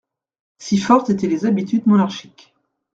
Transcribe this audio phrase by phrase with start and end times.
[0.57, 2.55] Si fortes étaient les habitudes monarchiques.